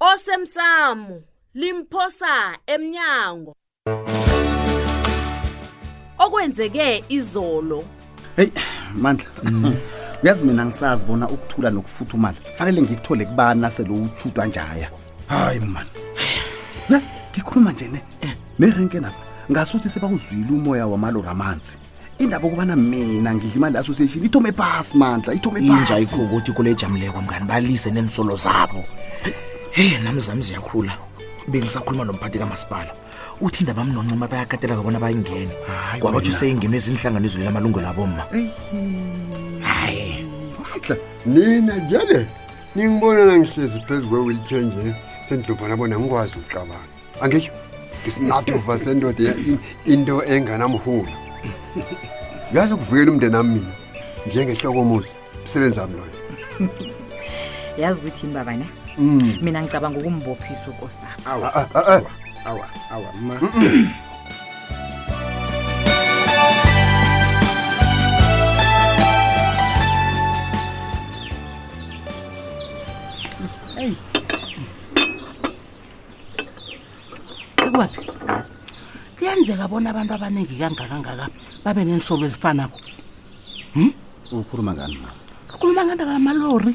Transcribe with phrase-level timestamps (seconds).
[0.00, 1.22] osemsamo
[1.54, 3.52] limphosa emnyango
[6.18, 7.84] okwenzeke izolo
[8.36, 8.48] hey
[8.94, 9.26] mandla
[10.22, 14.90] uyazi mina ngisazi bona ukuthula nokufuthumala fanele ngikuthole kubani naselo uthudwa njaya
[15.28, 15.86] hayi man
[16.90, 18.00] yes ngikhuluma nje ne
[18.58, 21.76] nerenke lapha ngasuthi sebawuzwile umoya wamalora amanzi
[22.18, 26.74] indaba kubana mina ngidla imali association ithome phasi mandla ithome phasi inja ikho ukuthi kule
[26.74, 28.84] jamile kwamngani balise nensolo zabo
[29.76, 30.94] hey namzami ziyakhula
[31.54, 32.92] bengisakhuluma nomphathi kamasipala
[33.46, 35.52] uthi indaba mnoncima bayakatela kwabona bayingene
[36.00, 38.22] kwabatho useyingenwe ezinhlanganizweni lamalungelo aboma
[39.70, 40.24] hayi
[40.84, 40.96] hla
[41.34, 42.20] nina njele
[42.74, 44.84] ningibona nangihlezi phezu kwe-wheelchair nje
[45.28, 46.88] sendlubhana bona ngikwazi ukuqabanga
[47.22, 47.52] angetho
[48.02, 49.28] ngisinathova sendoda
[49.94, 51.12] into enganamhula
[52.52, 53.72] uyazi ukuvukela umndeni ami mina
[54.26, 55.10] njengehlokomuzi
[55.44, 56.14] msebenzi ami loyo
[57.80, 58.64] yazi ukuthi yini babana
[58.96, 59.44] Mm.
[59.44, 62.00] mina ngicabanga ukumbophisa ukosaba ah, ah,
[62.48, 62.96] ah.
[62.96, 63.88] mm, mm.
[77.60, 78.00] kwaphi
[79.18, 81.28] kuyenzeka bona abantu abaningi kangakangaka
[81.60, 82.80] babe nenhlobo ezifanako
[83.76, 83.92] um
[84.32, 85.10] ukhuluma ngani ma
[85.52, 86.72] ukhuluma ngandaba amalori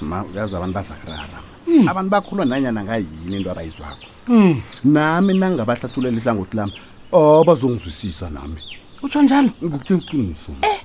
[0.00, 1.28] ma uyazi abantu bazakurara
[1.66, 1.88] hmm.
[1.88, 4.60] abantu bakhulwa nanyana ngayini into abayizwako hmm.
[4.84, 6.72] nami nangabahlathulela ihlangothi lami
[7.12, 8.60] o oh, bazongizwisisa nami
[9.02, 10.80] utsho njalo ngikuthe qiniso e eh,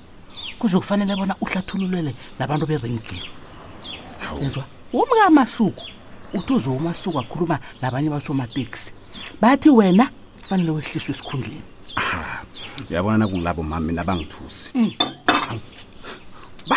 [0.60, 3.30] kuzokufanele bona uhlathululele nabantu berenkini
[4.42, 5.82] ezwa umkamasuku
[6.34, 8.94] uthi uzowumasuku akhuluma nabanye basomateksi
[9.42, 10.10] bathi wena
[10.42, 11.62] kufanele wehliswe esikhundleni
[12.90, 14.92] yabona nakungilabo mam mina bangithusi mm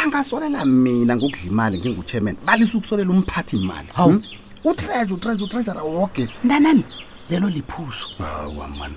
[0.09, 4.23] angasolela mina ngokudla imali njengochairman balise ukusolela umphathi mali hawu hmm?
[4.65, 6.85] utreasure utreasure utreasure woke ntanami
[7.31, 8.09] lelo liphuso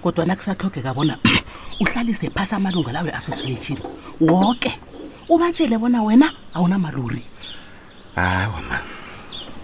[0.01, 1.17] kodwa nakusahlogeka bona
[1.81, 3.77] uhlalise phasi amalunga lawo e-association
[4.21, 4.79] woke
[5.29, 7.23] ubatshele bona wena awunamalori
[8.15, 8.79] hawa ma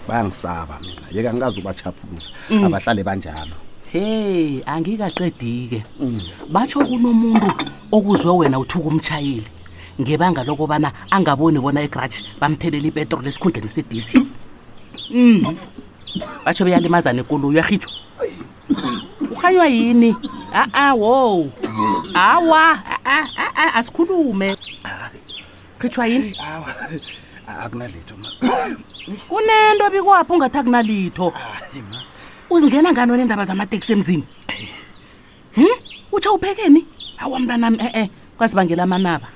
[0.08, 2.64] bangisaba mina yeke angikazi ubachaphuluka mm.
[2.66, 3.54] abahlale banjalo
[3.92, 6.22] hey angikaqedike mm.
[6.50, 7.52] batsho kunomuntu
[7.92, 9.48] okuzwe wena uthuka umtshayeli
[10.00, 14.20] ngebanga lokubana angaboni bona egratshi bamthelela ipetroli esikhundleni sedisi
[15.14, 15.38] mm.
[16.46, 17.92] batsho beyalimazana ekulu uyarhitshwa
[19.34, 20.12] ukhanywa yini
[20.54, 21.50] aa wo
[22.26, 22.64] awa
[23.78, 24.50] asikhulume
[25.82, 26.30] rhitshwa yini
[27.48, 28.16] akunalitho
[29.30, 31.34] kunento bikwapho ungathi akunalitho
[32.50, 34.26] uzingena ngani neendaba zamateksi emzini
[35.58, 35.74] um hmm?
[36.12, 36.86] utsha uphekeni
[37.18, 39.28] awamntanam e-e kwazibangela amanaba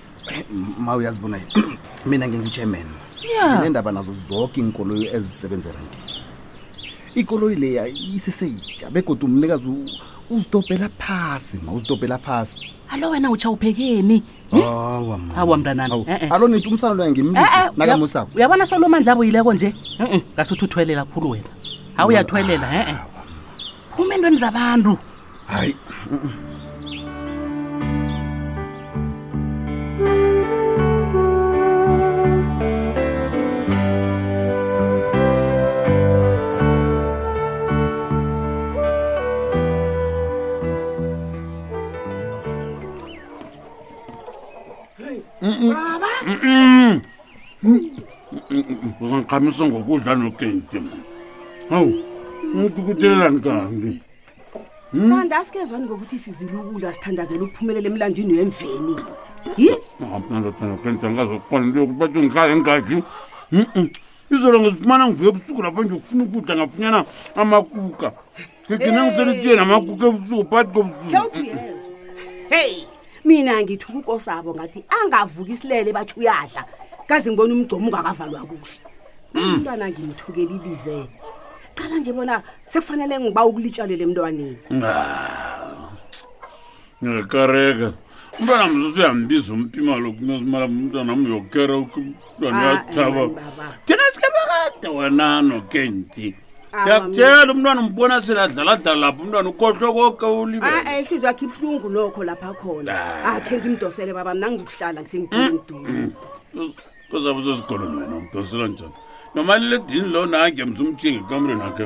[0.79, 1.37] ma uyazibona
[2.05, 2.85] mina ngingu-chairman
[3.61, 6.01] nendaba nazo zoke iinkoloyi ezisebenza erenkini
[7.15, 9.67] ikoloyi leya iseseyitsha begoda umnikazi
[10.29, 12.59] uzitobhela phasi ma uzitobhela phasi
[12.89, 14.61] alo wena utshawuphekeni hm?
[15.37, 19.73] awa mntanani alo nit umsana loya ngimnakamusako uyabona solo mandla abuyileko nje
[20.33, 21.49] ngasuthi uthwelela khulu wena
[21.97, 22.95] awuyathwelela e-e
[23.95, 24.97] phuma endweni zabantu
[25.47, 25.75] hayi
[49.31, 50.77] ngiqhamisa ngokudla nogenti
[51.69, 51.91] hawu
[52.55, 54.01] ngiphukutelelani kanti
[54.93, 55.41] manti hmm?
[55.41, 58.93] asike zwani ngokuthi sizile ukudla sithandazele ukuphumelela emlandwini wemveni
[59.57, 62.97] yindodanogenti ah, angazokhona into yokuthi bathi ngihlale ngigadli
[64.33, 66.99] izolo ngizifumana ngivuya ebusuku lapho ngiyokufuna ukudla ngafunyana
[67.41, 68.07] amakuka
[68.67, 71.43] ngigcine ngiselitiye namakuka ebusuku phakathi kobusuku
[72.51, 72.71] hey
[73.25, 76.61] mina ngithuka ukosabo ngathi angavuki isilele bathi uyadla
[77.07, 78.81] kazi ngibona umgcomo ungakavalwa kuhle
[79.33, 79.55] Mm.
[79.55, 80.97] umntwana ngimthukeli lize
[81.75, 82.35] qala nje bona
[82.71, 84.57] sekufanele ngiba ukulitshalele emntwaneni
[87.05, 87.87] ngakareka
[88.39, 94.87] umntwana mzuzuyambiza umpima lokhu nazimala umntwana m yokera umntwana ah, yathaba eh, thina sike bakade
[94.99, 96.27] wanano kenti
[96.75, 101.87] ah, ndiyakutshela umntwana umbona seladlaladlala lapho umntwana ukhohlwe koke ulie ah, eh, ihliziyo yakhe ibuhlungu
[101.95, 102.93] lokho lapha khona
[103.31, 106.11] akhe ngimdosele baba mna ngizukuhlala ngisengidoni mm,
[106.55, 106.71] mm.
[107.09, 108.97] kuzabe usesikolweni wena umdosela njani
[109.35, 111.85] nomaliledini loo nangemza umtshingi kamrini akhe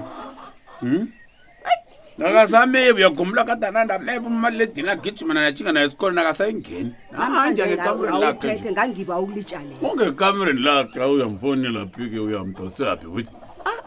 [2.18, 11.96] nakasameva uyagumbula kade nandameva umaliledini agijima nayatshinga naye esikolo nakasayingeni anjeke kamrini lakheungekamrini lakhe uyamfowunelaphi
[11.96, 12.18] ke hmm?
[12.18, 13.34] ah, uyamdosaphi futhi
[13.68, 13.78] ah,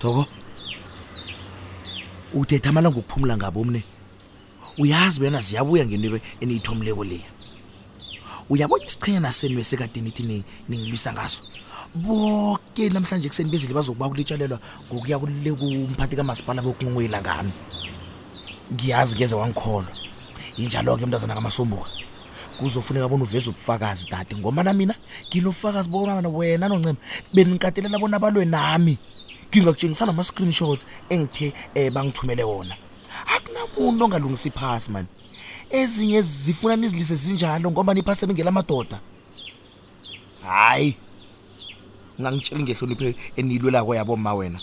[0.00, 0.26] Doko.
[2.34, 3.82] Uthetha amalanga ukuphumula ngabo mne.
[4.78, 7.26] Uyazi wena siyabuya ngenibe eniyithomileko leya.
[8.50, 11.40] Uyabona isiqhenyana senwe sekadini ithini ningilwisa ngaso.
[12.02, 14.58] Bonke namhlanje ekuseni bezile bazokuba kulitshalelwa
[14.88, 17.52] ngokuya kulile kumphathi kamasipala bokunqoyila ngami.
[18.72, 19.90] Ngiyazi ngeze wangikholwa.
[20.60, 21.90] Injalo ke mntazana kamasombuka.
[22.58, 24.94] kuzofuneka bona uveze ubufakazi dade ngoba na mina
[25.30, 26.98] nginofakazi bona wena noncema
[27.34, 28.98] beninkatelela bona balwe nami
[29.52, 30.84] ngingakutshengisana ama-screenshots
[31.14, 31.48] engithe
[31.78, 32.74] um bangithumele wona
[33.36, 35.06] akunamuntu ongalungisi phasi mani
[35.70, 38.96] ezinye zifuna nizilise zinjalo ngoba niphasi ebingela amadoda
[40.44, 40.90] hhayi
[42.18, 43.06] ungangitsheli ngehlonipho
[43.38, 44.60] eniyilwelako yabo ma wena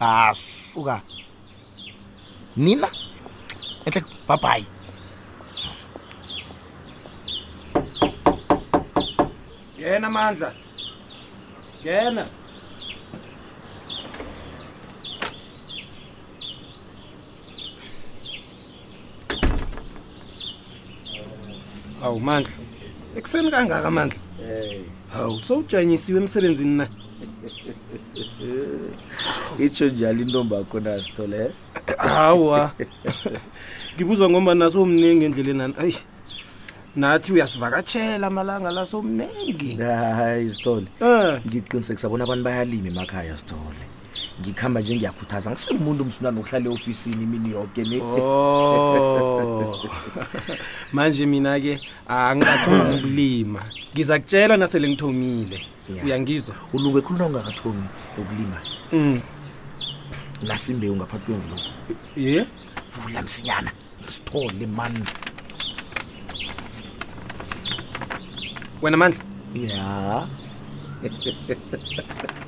[0.00, 1.00] asuka
[2.56, 2.88] nina
[3.86, 4.66] enhle babhayi
[9.78, 10.50] ngena mandla
[11.80, 12.45] ngena yeah,
[22.06, 22.52] hawu mandla
[23.16, 24.20] ekuseni kangaka mandla
[25.14, 26.84] hawu sowujanyisiwe emsebenzini na
[29.66, 31.50] itsho njalo intombakho nasitole eh?
[31.98, 32.60] hawa
[33.94, 35.96] ngibuzwa ngoba nasomningi endlele nani ayi
[36.96, 39.70] nathi uyasivakatshela amalanga la somningi
[40.18, 43.82] hayi sithole um ngiqiniseke sabona abantu bayalima emakhaya sithole
[44.40, 49.88] ngikhamba nje ngiyakhuthaza ngisemuntu umsunana nokuhlala eofisini imini yonke ne oh.
[50.94, 51.72] manje mina-ke
[52.08, 53.62] angikathomi ukulima
[53.92, 55.58] ngiza kutshela nasele ngithomile
[56.04, 57.84] uyangizwa ulunge khuluna ungakathomi
[58.18, 58.58] ukulima
[58.92, 59.18] mm.
[60.48, 61.68] nasimbe ungaphathi kwemvuloko
[62.26, 62.36] ye
[62.92, 63.70] vula msinyana
[64.02, 65.00] ngisithole mani
[68.82, 69.22] wena mandla
[69.54, 70.28] ya yeah.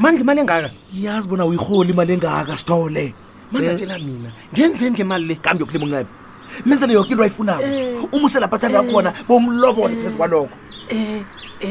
[0.00, 3.04] mandla imali engaka ngiyazi bona uyihole imali engaka sithole
[3.52, 4.02] mandatshela eh.
[4.06, 6.10] mina ngenzeni ngemali le kambi yokulima uncebe
[6.66, 8.14] menzele yoke into ayifunayo eh.
[8.14, 8.86] umuse lapha athanda eh.
[8.90, 10.54] khona bomlobole phezu kwalokho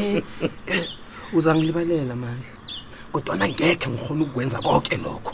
[1.38, 2.56] uza ngilibalela mandla
[3.12, 5.31] kodwana ngekhe ngikhona ukukwenza konke lokho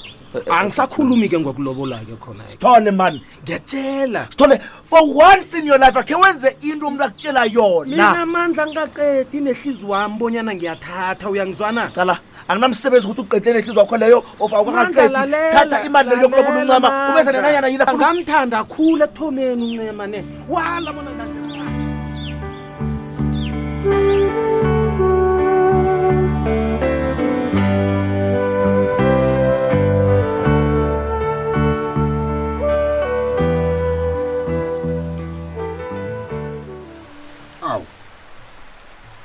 [0.49, 6.85] angisakhulumi-ke ngokulobolwa-ke khona sithole mani ngiyatshela sithole for once in your life akhe wenze into
[6.87, 13.77] umntu akutshela yona namandla angingaqedi nehlizi wami bonyana ngiyathatha uyangizwana cala anginamsebenzi ukuthi uqedle nehlizi
[13.79, 21.11] wakho leyo ofaukangaqedithatha imali leyo yokulobola uncema ubezenenanyana yiangamthanda khulu ekuthomeni uncema ne wala bona
[21.17, 21.37] ngathi
[23.89, 24.28] thank you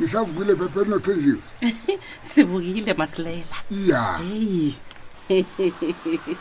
[0.05, 1.39] ngisavukile bebe nothenjiwe
[2.35, 3.57] sivukile masilela
[3.87, 4.75] ya heyi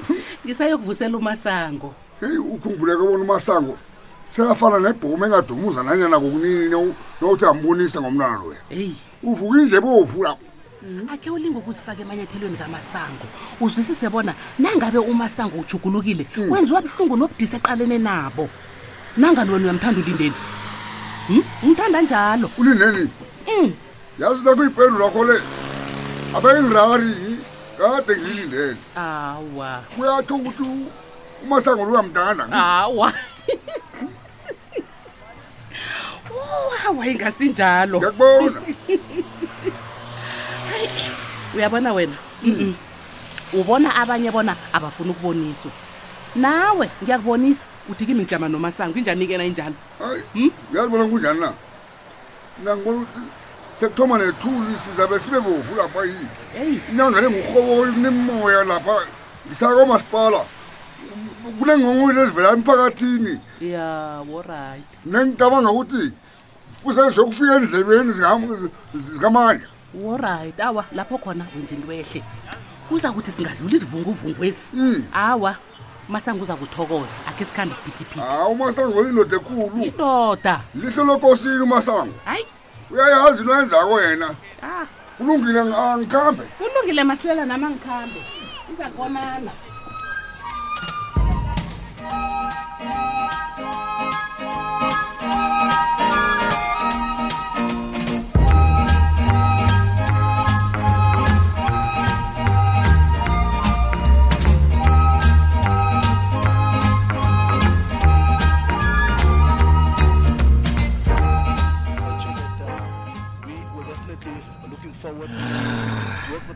[0.45, 3.77] ngisayokuvusela umasango heyi ukhumbuleke bona umasango
[4.29, 6.67] selafana nebhomu engadumuza nanyana kokunini
[7.21, 10.35] nokuthi ambonise ngomntwana loya heyi uvuke nje bovula
[10.83, 13.25] mm, akhe ulinga ukuzifaka emanyethelweni kamasango
[13.63, 16.49] uzwisise bona nangabe umasango ujugulukile mm.
[16.49, 18.49] kwenziwa buhlungu nobudisa eqalene nabo
[19.17, 20.33] nanganiwena uyamthanda ulindeni
[21.27, 21.43] hmm?
[21.63, 23.07] umthanda njalo ulindeni
[23.47, 23.69] Mm.
[24.19, 25.35] yazi nakuyipendu lakho le
[26.37, 27.37] abengirari
[27.77, 30.63] kade ngilindele awa kuyatho ukuthi
[31.43, 33.07] umasango luyamdana awa
[36.83, 38.59] hawayi ngasinjalo ngiyakubona
[41.55, 42.15] uyabona wena
[43.59, 45.71] ubona abanye bona abafuna ukuboniswa
[46.35, 50.49] nawe ngiyakubonisa uthi kimi ngijama nomasango injani-kena injalo hayi hmm?
[50.71, 51.51] uyazibona kunjani na
[52.63, 53.19] nangoluthi
[53.75, 58.95] sekuthoma nethuli sizabe sibe bovu lapha yini inyawo ndale ngurhobo nemoya lapha
[59.47, 60.39] ngisakomasipala
[61.59, 63.87] kunengongoyilo ezivela emphakathini ya
[64.31, 66.05] woright nengicabanga ukuthi
[66.83, 68.11] kusezokufika endlebeni
[68.93, 69.69] zikamandla
[70.03, 72.23] woright awa lapho khona wenzeni wehle
[72.89, 75.03] kuza ukuthi singadluli izivunguvungu esi hmm.
[75.13, 75.57] awa
[76.09, 82.45] masango uzakuthokoza akhe sikhandi siphithiphithi hawu ah, masango yindoda ekhulu indoda lihlo lokosini umasango hayi
[82.91, 84.27] uyayazi noyenza kwena
[84.63, 84.85] ah.
[85.17, 88.19] kulungile angikhambe kulungile masilela nama ngikhambe
[88.71, 89.51] izakomana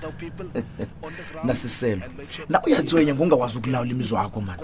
[1.47, 2.05] nasisema
[2.49, 4.61] la uyatswenya ngongawazi ukulawula imizwa akho mani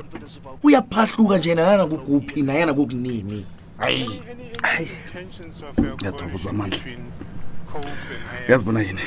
[0.64, 3.46] uyaphahluka nje yena nanakukuphi nayena kukunini
[3.78, 4.22] hayi
[4.62, 4.90] hayi
[5.94, 6.80] ngiyathokoza amandla
[8.50, 9.00] yazibona yini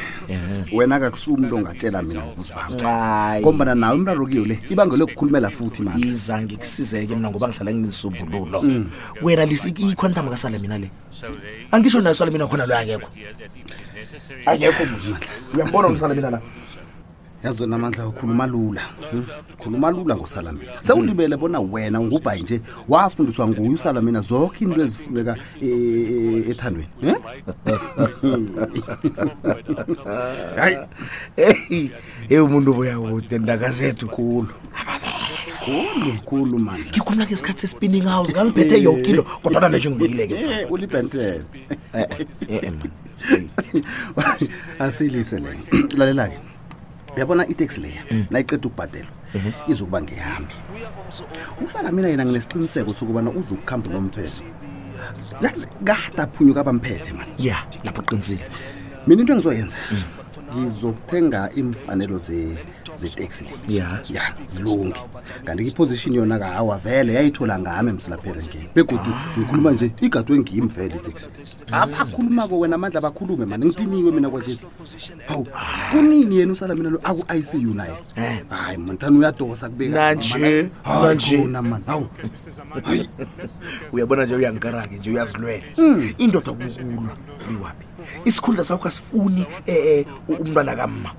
[0.72, 7.06] wena kakusumntu ongatshela mina ngokuzibamba ngombana nawe umraro le ibangelo yokukhulumela futhi manje iza ngikusize
[7.06, 8.90] mina ngoba ngihlala nginisisombululo mm.
[9.22, 10.90] wena lisi ikhwantamakasalwa mina le
[11.44, 13.08] eh, angisho nayo swala mina khona loyo angekho
[14.46, 15.18] akekho mandla
[15.54, 16.40] uyambona umsalamila la
[17.44, 18.80] yazi namandla ukhuluma lula
[19.60, 25.36] khuluma lula ngosalamina sewulibele bona wena ungubhayi nje wafundiswa nguye usalamina zokho into ezifuneka
[26.50, 27.14] ethandweni
[30.60, 30.76] hayi
[32.28, 34.48] ey umuntu obuyakude ndaka zethu khulu
[35.84, 40.36] khulu khulu man ngikhuluma ke isikhathi se-spinning house ngangiphethe yokilo kodwana nje ngibuyileke
[40.74, 41.42] ulibhentele
[43.22, 43.48] Hmm.
[44.78, 45.56] asilise le
[45.96, 46.36] lalela-ke
[47.16, 48.26] uyabona iteksi leya hmm.
[48.30, 49.72] nayiqeda ukubhadelwa mhm.
[49.72, 50.52] izokuba ngihambi
[51.64, 54.42] usala mina yena nginesiqiniseko sokubana uzokukhamba nomthwezo
[55.42, 58.44] yazi kade aphunyuka abamphethe mani ya lapho uqinisile
[59.06, 60.02] mina into engizoyenza hmm.
[60.56, 62.38] ngizokuthenga imfanelo ze
[62.96, 64.94] zeteksi le ya ya zilungi
[65.44, 71.28] kanti iposition yona kahawa vele yayithola ngami emsilapherengeni begodu ngikhuluma nje igadwe ngim vele iteksi
[71.72, 74.66] apha akhuluma-ko wena amandla bakhulume mani ngitiniwe mina kwajesi
[75.26, 75.46] hawu
[75.90, 77.92] kunini yena usala mina lo aku-icu naye
[78.50, 82.08] hayi manithani uyadosa kubekanjenamani hawu
[82.84, 83.08] hayi
[83.92, 86.14] uyabona nje uyangikaraki nje uyazilwela hmm.
[86.18, 87.16] indoda kukulwa
[87.50, 87.86] liwaphi
[88.24, 89.46] isikhundla sakho asifuni
[90.28, 91.10] um umntwana kamma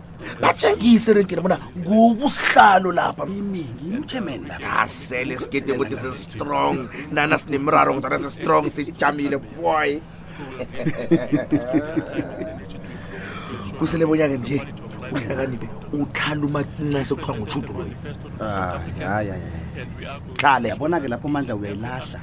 [0.42, 4.44] batshengise renkeni bona ngobusihlalo lapha imingimtheman
[4.82, 9.92] asele sikide ukuthi sisitrong nana sinemraro ngodana sistrong sijamile boy
[13.80, 14.58] kusele bonyake nje
[15.14, 15.66] uhlakanibe
[16.00, 17.96] uthala umancinaso kuthiwa ngutshudo loyo
[18.44, 18.76] ah,
[19.08, 19.42] hayi ay
[20.42, 22.20] hlale yabona ke lapho mandla uyayilahla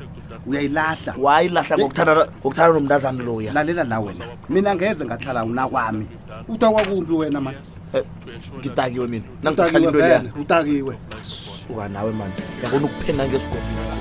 [0.52, 6.06] uyayilahla wayilahla ngokuthanda nomntazana loya lalela la wena mina ngeze ngahlala unakwami
[6.52, 7.58] uthiwa kwakumbi wena mani
[8.58, 13.92] ngitakiwe mina nangitakhala into leyana utakiwe suka nawe mani yabona ukuphenda ngesigobisa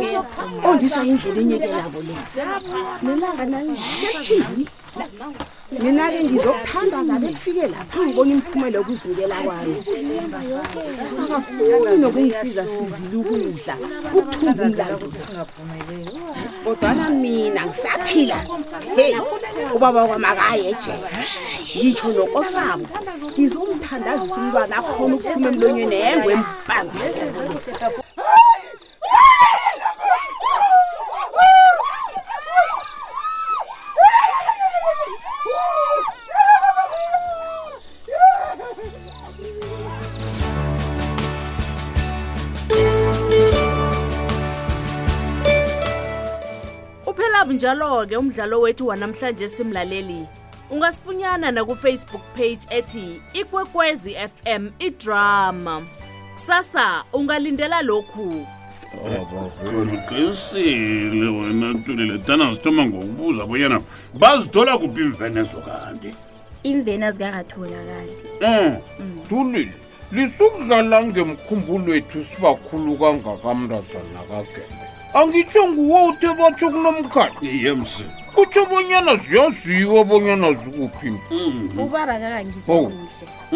[0.76, 2.12] ngizokufundiswa indlela enye ke labo le
[3.04, 4.66] nelanga nanisethini
[5.80, 9.76] mina-ke ngizokuthanda zabe kufike lapha ngibona imiphumela yokuzinikela kwami
[10.96, 13.76] sakafuni nokungisiza sizile ukudla
[14.18, 15.10] ukuthumba umlando
[16.64, 18.38] kodwana mina ngisaphila
[18.96, 19.16] hei
[19.76, 20.94] ubaba kwamakaye je
[21.80, 22.86] ngitsho nokosabo
[23.34, 27.00] ngizomthandazisa umntwana akhona ukuphuma emlonyweni engwe mpanga
[47.46, 50.26] kuzabunjalo-ke umdlalo wethu wanamhlanje simlaleli
[50.72, 55.82] ungasifunyana nakufacebook page ethi ikwekwezi fm idrama
[56.34, 58.48] kusasa ungalindela lokhu
[60.10, 63.82] qinisile wena tulile tana zithoma ngokubuza boyena
[64.20, 66.12] bazithola kuphi imvenezo kanti
[66.64, 68.82] imvena zingangatholakali mm.
[69.30, 69.72] tulile
[70.12, 74.85] lisukudlala ngemkhumbulo wethu sibakhulu kangakamndazana kagena
[75.16, 78.04] angitsho nguwo uthe batsho kunomkhadi yemsi
[78.36, 81.40] kutsho bonyana ziyaziwa bonyana zikuphi mm-hmm.
[81.40, 81.80] Mm-hmm.
[81.80, 82.94] ubaba kakangizkuhle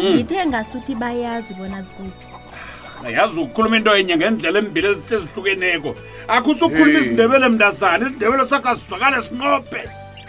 [0.00, 0.48] ngithe mm.
[0.50, 2.24] ngasuthi bayazi bona zikuphi
[3.06, 5.90] ah, yazi ukukhuluma into enye ngendlela embili ezihle ezihlukeneko
[6.28, 9.82] akho usukhuluma izindebele mndazane izindebele sakho sizwakale sinqobhe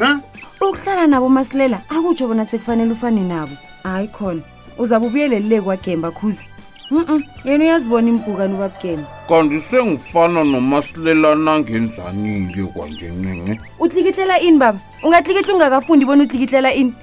[0.03, 0.21] um
[0.61, 4.41] ukuhlala nabo masilela akutsho bona sekufanele ufane nabo hayi khona
[4.81, 6.43] uzabe ubuyelelile kwagemba khuze
[6.91, 7.21] Mhm.
[7.45, 9.03] Yena uyazibona impukani babukeni.
[9.29, 13.53] Kanti sengifana nomasilelana ngenzani ke kwanje ncinci.
[13.83, 14.79] Uthikitlela ini baba?
[15.03, 16.93] Ungathikitla ungakafundi bona uthikitlela ini?